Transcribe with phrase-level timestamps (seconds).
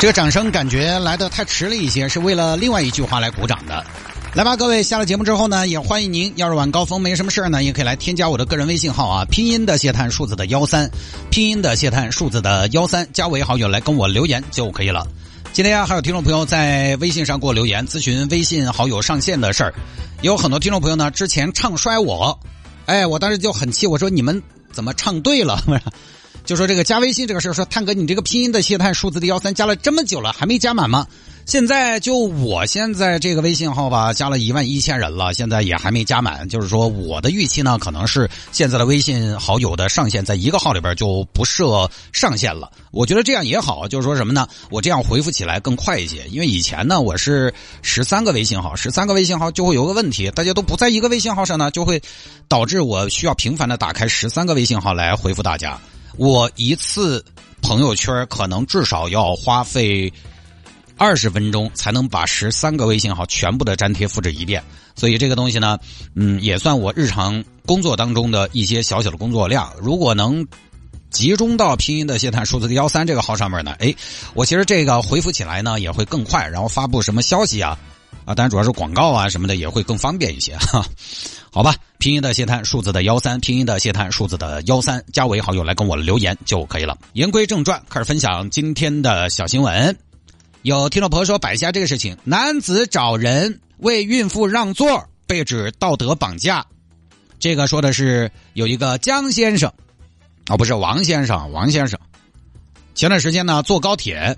[0.00, 3.84] 这个掌声感觉来的太迟了一些，是为了另外一句话来鼓掌的。
[4.32, 6.32] 来吧，各位，下了节目之后呢，也欢迎您。
[6.36, 10.88] 要是晚高峰没什么事儿呢，也可以来添加我的个人微信号啊，拼音的谢探数字的幺三，
[11.30, 15.04] 拼音的谢探数字的幺三，加为好友来跟我留言就可以了。
[15.52, 19.74] 今天啊，还有听众朋友在微信上给我留言咨询微信好友上线的事儿，
[20.22, 22.38] 有很多听众朋友呢之前唱衰我，
[22.86, 25.60] 哎，我当时就很气，我说你们怎么唱对了？
[26.48, 31.06] 就说这个加微信这个事儿，说探哥你这个拼音的谢探数字的幺三加了这么久了还没加满吗？
[31.44, 36.48] 现在就我现在这个微信号吧，加了一万一千人了，现在也还没加满。
[36.48, 42.70] 就是说我的预期呢，可能是现在的微信好友的上限在一个号里边就不设上限了。
[42.92, 44.48] 我觉得这样也好，就是说什么呢？
[44.70, 46.26] 我这样回复起来更快一些。
[46.28, 52.00] 因为以前呢，我是十三个微信号，十三个微信号就会有个问题，大家都不在一个微信号上呢，就会
[52.48, 55.78] 导致我需要频繁的打开十三个微信号来回复大家。
[56.18, 57.24] 我一次
[57.62, 60.12] 朋友圈可能至少要花费
[60.96, 64.62] 二十分钟才能把十三个微信号全部的粘贴复制一遍，
[64.96, 65.78] 所以这个东西呢，
[66.16, 69.72] 嗯，也算我日常工作当中的一些小小的工作量。
[69.80, 70.44] 如果能
[71.08, 73.94] 集中到拼音的谢探数字幺三这个号上面呢，哎，
[74.34, 77.78] 我其实这个回复起来呢也会更快，然后发布什么消息啊。
[78.28, 80.84] 啊，当然主要是广告啊什么的也会更方便一些哈，
[81.50, 86.98] 好吧，拼音的谢探数字的幺三，拼音的谢探数字的幺三，加为好友来跟我留言就可以了。
[87.14, 89.96] 言归正传，开始分享今天的小新闻。
[90.60, 96.66] 有听众朋友说摆下这个事情，男子找人为孕妇让座被指道德绑架，
[97.38, 99.72] 这个说的是有一个江先生，
[100.48, 101.98] 啊不是王先生，王先生，
[102.94, 104.36] 前段时间呢坐高铁。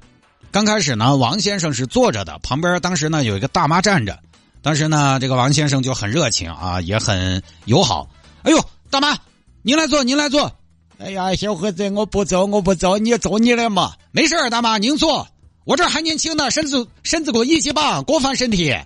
[0.52, 4.18] 刚开始呢，王先生是坐着的，旁边当时呢有一个大妈站着，
[4.62, 8.10] 当时呢这个王先生就很热情啊，也很友好。
[8.42, 9.16] 哎呦，大妈，
[9.62, 10.52] 您来坐，您来坐。
[10.98, 13.92] 哎呀，小伙子，我不坐，我不坐，你坐你的嘛。
[14.10, 15.28] 没事大妈您坐，
[15.64, 18.76] 我这还年轻呢，身子身子骨一级棒，国防身体。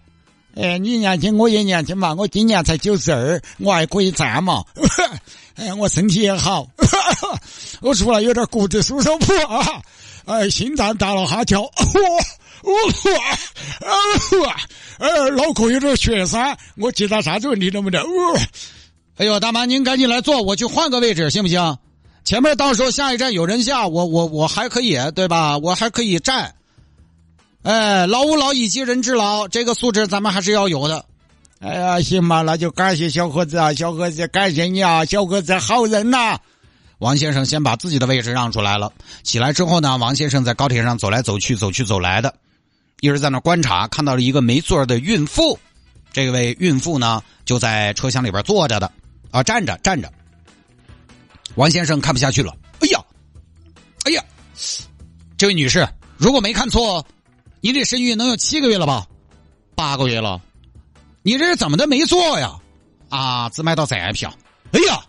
[0.57, 4.63] 哎，你年轻，我也年轻嘛，我今年才九十二，我还可以站嘛。
[5.55, 6.67] 哎，我身体也好，
[7.81, 9.81] 我除了有点骨质疏松不啊。
[10.27, 11.61] 哎，心脏打了哈跳，
[12.63, 14.57] 我我啊，
[14.99, 18.03] 呃，脑壳有点血栓，我记他啥子问题都没得。
[19.17, 21.77] 哎呦，大妈，您赶紧来坐，我去换个位置行不行？
[22.25, 25.59] 前面到时候下一站有人下，我我我还可以，对吧？
[25.59, 26.55] 我还可以站。
[27.63, 31.05] 哎，老吾老以及人之老，这个素质咱们还是要有的。
[31.61, 36.39] 哎呀，行嘛，那就感谢小伙子啊，小伙子感谢你啊，小伙子好人呐。
[37.05, 38.91] 王先生先把自己的位置让出来了。
[39.23, 42.35] 起来之后呢，王先生在高铁上走来走去，走去走来的，
[43.01, 45.59] 一直在那观察，看到了一个没座的孕妇。
[46.15, 48.91] 这位孕妇呢，就在车厢里边坐着的，
[49.31, 50.11] 啊，站着站着。
[51.57, 53.05] 王先生看不下去了，哎呀，
[54.05, 54.25] 哎呀，
[55.37, 57.07] 这位女士，如果没看错，
[57.61, 59.07] 你这身孕能有七个月了吧？
[59.75, 60.41] 八个月了，
[61.23, 62.55] 你这是怎么的没坐呀？
[63.11, 64.33] 啊，自卖到站票。
[64.73, 65.05] 哎呀，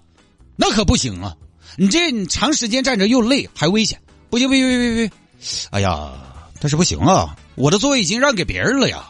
[0.58, 1.34] 那可不行啊！
[1.78, 4.00] 你这你长时间站着又累还危险，
[4.30, 5.70] 不行不行不行不行！
[5.72, 6.12] 哎呀，
[6.60, 9.06] 但是不行啊，我的座位已经让给别人了呀，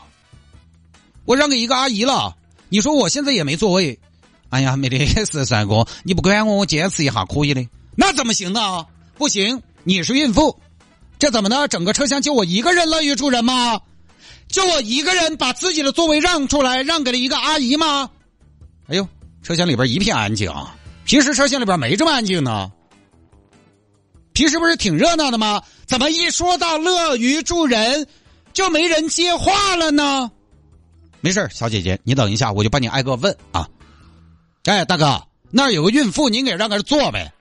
[1.25, 2.35] 我让给一个阿姨了。
[2.69, 3.97] 你说我现在也没座位，
[4.49, 7.65] 哎呀，没得事，帅哥，你不管我，我坚持一下可以的。
[7.95, 8.85] 那怎么行呢？
[9.17, 10.59] 不行，你是孕妇，
[11.19, 11.67] 这怎么呢？
[11.67, 13.79] 整个车厢就我一个人乐于助人吗？
[14.47, 18.09] 就我一个人把自己的座位让出来，让给了一个阿姨吗？
[18.87, 19.07] 哎呦，
[19.43, 20.51] 车厢里边一片安静。
[21.05, 22.71] 平时车厢里边没这么安静呢，
[24.33, 25.61] 平时不是挺热闹的吗？
[25.85, 28.07] 怎么一说到乐于助人，
[28.53, 30.29] 就没人接话了呢？
[31.21, 33.67] 没事小姐姐，你等一下，我就帮你挨个问啊。
[34.65, 35.21] 哎，大哥，
[35.51, 37.31] 那儿有个孕妇，您给让个坐呗。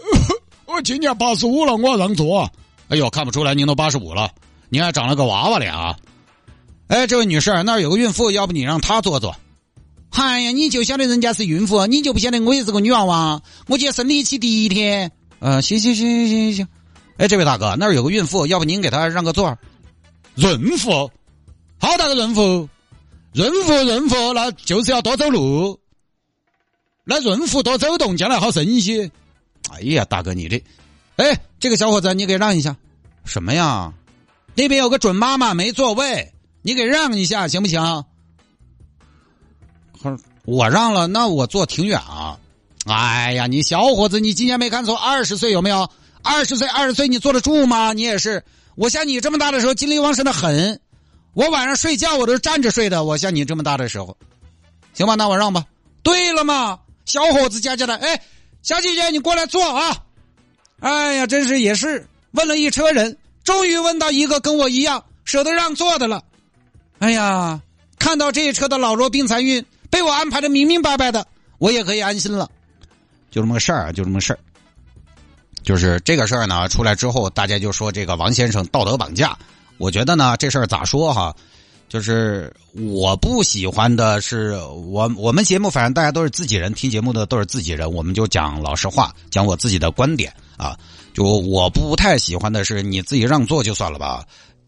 [0.64, 2.50] 我今年八十五了，我让座。
[2.88, 4.30] 哎呦，看不出来您都八十五了，
[4.70, 5.94] 您还长了个娃娃脸啊。
[6.88, 9.36] 哎，这位女士，那儿有个孕妇，要不你让她坐坐。
[10.14, 13.42] 哎呀，你就晓得人家是孕妇，你就不晓得我也是个女娃娃。
[13.66, 15.10] 我今天生理期第一天。
[15.40, 16.68] 呃，行行行行行行。
[17.18, 19.58] 哎，这位大哥，那儿有个孕妇，要不您给她让个座？
[20.36, 21.10] 孕妇？
[21.78, 22.68] 好大的孕妇？
[23.34, 25.78] 孕妇孕妇，那就是要多走路。
[27.04, 29.10] 那孕妇多走动，将来好生一些。
[29.70, 30.62] 哎呀，大哥你这，
[31.16, 32.74] 哎，这个小伙子，你给让一下。
[33.24, 33.92] 什么呀？
[34.54, 36.32] 那边有个准妈妈没座位，
[36.62, 38.04] 你给让一下行不行？
[40.44, 42.38] 我让了，那我坐挺远啊。
[42.86, 45.88] 哎呀，你小伙子，你今年没看错，二十岁有没有？
[46.22, 47.92] 二十岁，二十岁你坐得住吗？
[47.92, 48.42] 你也是。
[48.76, 50.80] 我像你这么大的时候，精力旺盛的很。
[51.32, 53.04] 我晚上睡觉我都是站着睡的。
[53.04, 54.16] 我像你这么大的时候，
[54.92, 55.14] 行吧？
[55.14, 55.64] 那我让吧。
[56.02, 58.20] 对了嘛，小伙子家家的，哎，
[58.62, 59.96] 小姐姐你过来坐啊。
[60.80, 66.22] 哎呀，真是也是问了一车人，终于问到一个跟我一样舍得让座的了。
[66.98, 67.60] 哎呀，
[67.98, 71.26] 看到这一车的老弱病残孕被我安排的明明白白的，
[71.58, 72.50] 我也可以安心了。
[73.30, 74.38] 就这么个事儿啊，就这么个事儿。
[75.62, 79.36] 就是这个事儿呢，出来之后，大家就说这个王先生道德绑架。
[79.78, 81.34] 我觉得呢，这事儿咋说哈？
[81.88, 90.76] 就是我不喜欢的是，我我们节目反正大家都是自己人，听节目的都是自己人，我们就讲老实话，讲我自己的观点啊。
[91.12, 94.24] 就我不太喜欢的是，你自己让座就算了吧，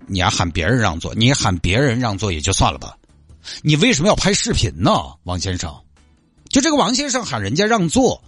[0.06, 2.96] 你还喊别人让座，你喊别人让座也就算了吧，
[3.62, 4.90] 你为什么要拍视频呢，
[5.24, 5.74] 王先生？
[6.48, 8.22] 就这个王先生喊人家让座。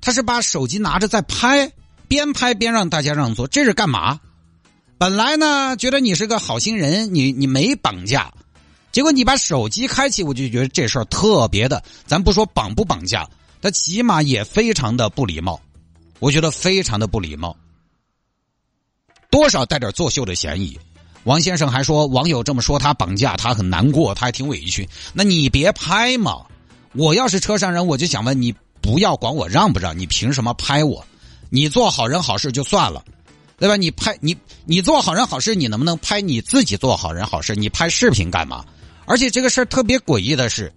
[0.00, 1.72] 他是把手机拿着在拍，
[2.08, 4.20] 边拍边让大家让座，这是干嘛？
[4.98, 8.30] 本来呢，觉得你是个好心人，你你没绑架，
[8.92, 11.82] 结果你把手机开启，我就觉得这事儿特别的。
[12.06, 13.26] 咱不说绑不绑架，
[13.62, 15.58] 他起码也非常的不礼貌，
[16.18, 17.56] 我觉得非常的不礼貌，
[19.30, 20.78] 多少带点作秀的嫌疑。
[21.24, 24.88] 王先生还说，网友这么说他绑架，他很难过，他还挺委屈。
[25.12, 26.42] 那你别拍嘛！
[26.92, 28.54] 我要是车上人，我就想问你。
[28.84, 31.02] 不要管我让不让，你凭什么拍我？
[31.48, 33.02] 你做好人好事就算了，
[33.56, 33.76] 对吧？
[33.76, 34.36] 你拍你
[34.66, 37.56] 你做好人好事，你能不能拍你自己做好人好事？
[37.56, 38.62] 你拍视频干嘛？
[39.06, 40.70] 而且这个事儿特别诡异的是，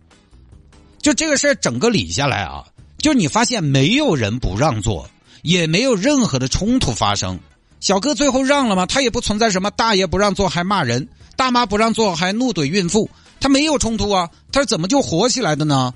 [1.02, 2.64] 就这个事儿整个理下来啊，
[2.98, 5.06] 就你发现没有人不让座，
[5.42, 7.38] 也没有任何的冲突发生。
[7.80, 8.86] 小哥最后让了吗？
[8.86, 13.10] 他也不存在什么大爷不让坐还骂人，大妈不让坐还怒怼孕妇，
[13.40, 15.94] 他没有冲突啊，他是怎么就火起来的呢？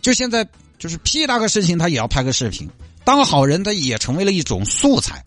[0.00, 0.46] 就现在。
[0.76, 2.68] 就是屁大个事情，他也要拍个视频。
[3.04, 5.24] 当好人，他也成为了一种素材。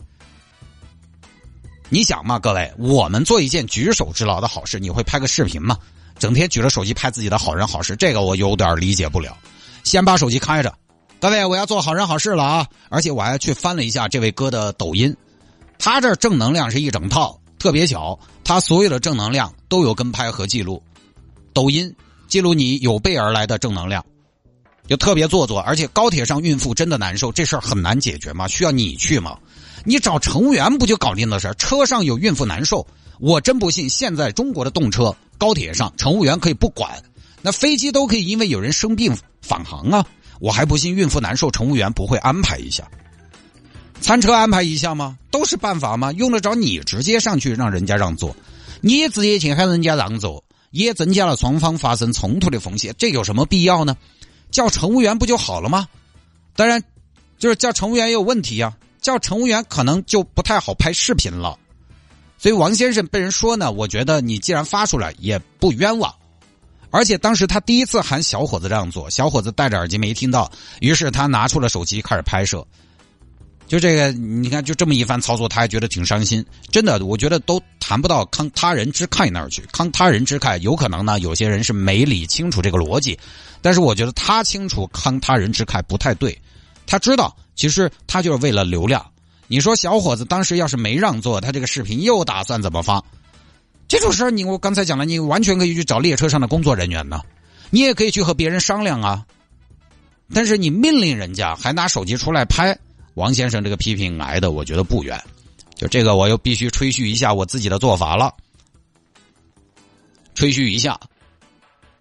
[1.88, 5.76] 你想嘛，各位，我们做一件举手之劳的好事，你会拍个视频吗？
[6.16, 9.36] 整天举着手机拍自己的好人好事，这个我有点理解不了。
[9.82, 10.72] 先把手机开着，
[11.18, 12.66] 各位，我要做好人好事了啊！
[12.88, 15.16] 而且我还去翻了一下这位哥的抖音，
[15.78, 17.40] 他这正能量是一整套。
[17.58, 20.82] 特别巧，他所有的正能量都有跟拍和记录。
[21.52, 21.92] 抖音
[22.28, 24.04] 记录你有备而来的正能量。
[24.86, 28.48] 就特别做作，而且高铁上孕妇真的难受，这事儿很难解决吗？
[28.48, 29.36] 需要你去吗？
[29.84, 31.54] 你找乘务员不就搞定的事儿？
[31.54, 32.86] 车上有孕妇难受，
[33.20, 37.02] 我真不信现在中国的动车高铁上乘务员可以不管，
[37.42, 40.06] 那飞机都可以因为有人生病返航啊！
[40.40, 42.88] 我还不信孕妇难受，乘务员不会安排一下，
[44.08, 45.18] 餐车安排一下吗？
[45.30, 46.10] 都是办法吗？
[46.12, 48.34] 用得着你直接上去让人家让座？
[48.80, 53.94] 你直接去喊人家让座，也增加了双方发生冲突的风险，这有什么必要呢？
[54.50, 55.86] 叫乘务员不就好了吗？
[56.56, 56.82] 当然，
[57.38, 58.72] 就是叫乘务员也有问题呀。
[59.02, 61.58] 叫乘务员可能就不太好拍视频了。
[62.38, 66.10] 所以王先生被人说呢，我觉得你既然发出来也不冤枉。
[66.90, 70.50] 而且当时他第一次喊小伙子让座，小伙子戴着耳机没听到，
[70.80, 72.66] 于是他拿出了手机开始拍摄。
[73.68, 76.44] 就这个，你看，就这么一番操作，他还觉得挺伤心。
[76.70, 79.62] 真的，我觉得都谈不到慷他人之慨那儿去。
[79.70, 83.16] 慷他人之慨，有可能呢，有些人是没理清楚这个逻辑。
[83.60, 86.36] 但是我觉得他清楚慷他人之慨不太对。
[86.86, 89.04] 他知道，其实他就是为了流量。
[89.48, 93.04] 你说小伙子当时要是没让座，他这个视频又打算怎么发？
[93.86, 97.20] 这种事儿，你我刚才讲了，你完全可以去找列车上的工作人员呢，
[97.68, 99.26] 你也可以去和别人商量啊。
[100.32, 102.78] 但是你命令人家还拿手机出来拍。
[103.18, 105.22] 王先生这个批评挨的，我觉得不远。
[105.74, 108.32] 就这个，我又必须吹嘘一下我自己的做法了。
[110.34, 110.98] 吹嘘一下，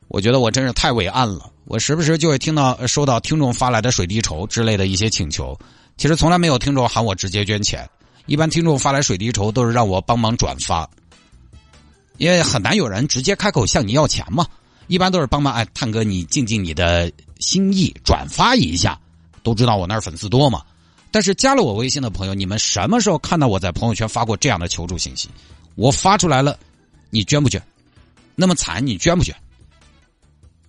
[0.08, 1.52] 我觉得我真是太伟岸了。
[1.66, 5.58] 我时不时就会听到、收到听众发来的水滴筹之类的一些请求。
[5.98, 7.88] 其实从来没有听众喊我直接捐钱，
[8.26, 10.90] 一般听众发来水滴筹都是让我帮忙转发，
[12.18, 14.46] 因为很难有人直接开口向你要钱嘛。
[14.88, 18.98] 一般都是帮忙，哎，探哥你尽尽你的心意，转发一下。
[19.44, 20.62] 都知道我那儿粉丝多嘛。
[21.18, 25.28] 但是加了我微信的朋友，你们什么时候看到我在朋友圈发过这样的求助信息？
[25.74, 26.56] 我发出来了，
[27.10, 27.60] 你捐不捐？
[28.36, 29.36] 那么惨，你捐不捐？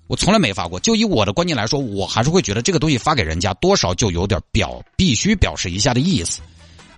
[0.06, 0.80] 我从来没发过。
[0.80, 6.40] 就以我的观念来说，我还是会觉得这个东西发给人家，多少就有点表必须表示一下的意思。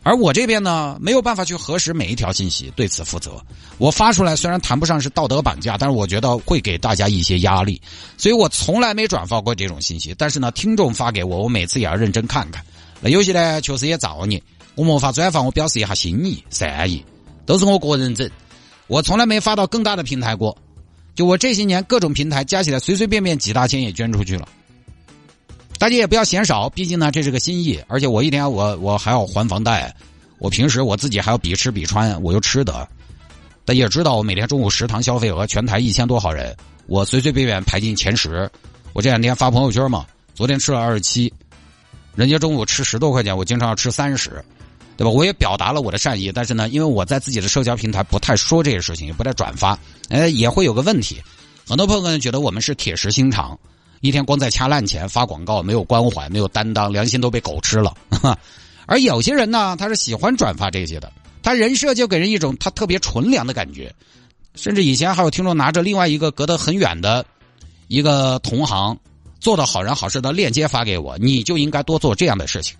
[0.04, 3.44] 而我这边呢，没有办法去核实每一条信息，对此负责。
[3.78, 7.82] 我发出来虽然谈不上是道德绑架，但是我觉得会给大家一些压力，
[8.16, 10.14] 所以我从来没转发过这种信息。
[10.16, 12.64] 但是呢，听众发给我，我每次也要认真看看。
[13.00, 14.42] 那有些呢，确实也造孽。
[14.74, 17.04] 我没法转发，我表示一下心意、善意，
[17.44, 18.28] 都是我个人整。
[18.86, 20.56] 我从来没发到更大的平台过。
[21.14, 24.48] 就我这些年各种平台加起来，随随便便几大千也捐出去了。
[25.78, 29.94] 大家也不要嫌少，毕竟呢这是个心意，而且我一天我我还要还房贷，
[30.38, 32.88] 我平时我自己还要比吃比穿，我又吃的。
[33.64, 38.50] 大家也知道我每天中午食堂消费额全台一千多号人，我随随便便排进前十。
[38.92, 41.32] 我这两天发朋友圈嘛，昨天吃了二十七，
[42.14, 44.44] 人家中午吃十多块钱，我经常要吃三十。
[44.96, 45.10] 对吧？
[45.10, 49.78] 我也表达了我的善意，但是呢，因为我在自己的社交平台不太说这些事情，也不太转发，
[50.10, 51.16] 哎，也会有个问题。
[51.66, 53.58] 很多朋友呢觉得我们是铁石心肠，
[54.02, 57.94] 一天光在掐烂钱发广告，没有关怀，没有担当，良心都被狗吃了。
[58.84, 61.10] 而有些人呢，他是喜欢转发这些的，
[61.42, 63.90] 他人设就给人一种他特别纯良的感觉。
[64.54, 67.24] 甚至以前还有听众拿着另外一个隔得很远的
[67.88, 68.98] 一个同行
[69.40, 72.76] 做的好人好事的链接发给我，你就应该多做这样的事情。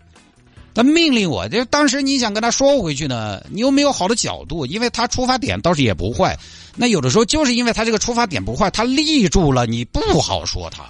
[0.73, 6.39] 他命令我，就当时你想跟他说回去呢，你又没有好的角度，因为他出发点倒是也不坏。
[6.77, 10.85] 那有的时候就是因为他这个出发点不坏，他立住了，你不好说他。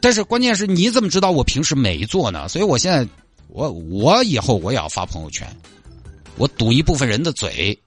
[0.00, 2.48] 但是关键是你怎么知道我平时没做呢？
[2.48, 3.06] 所以我现在，
[3.46, 5.46] 我我以后我也要发朋友圈，
[6.36, 7.78] 我堵一部分人的嘴。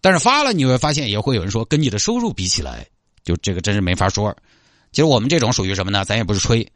[0.00, 2.86] 但是发了你会发现，也会有人说跟你的收入比起来，
[3.24, 4.34] 就这个真是没法说。
[4.96, 6.06] 其实我们这种属于什么呢？
[6.06, 6.66] 咱也不是吹，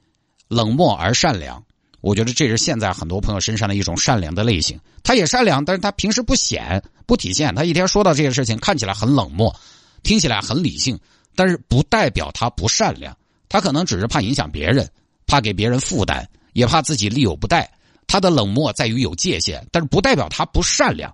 [0.47, 1.65] 冷漠而善良。
[2.03, 4.79] 我觉得这是现在很多朋友身上的一种善良的类型。
[5.03, 7.55] 他也善良，但是他平时不显、不体现。
[7.55, 9.59] 他一天说到这些事情，看起来很冷漠，
[10.03, 11.00] 听起来很理性，
[11.35, 13.17] 但是不代表他不善良。
[13.49, 14.87] 他可能只是怕影响别人，
[15.27, 17.71] 怕给别人负担，也怕自己力有不逮。
[18.07, 21.11] 他的冷漠在于有界限，但是不代表他不善良。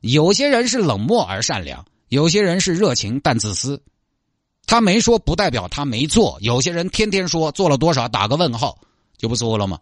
[0.00, 3.80] 有些人是冷漠而善良，有些人是热情但自私。
[4.68, 6.38] 他没说，不代表他没做。
[6.42, 8.78] 有些人天天说做了多少，打个问号，
[9.16, 9.78] 就不说了吗？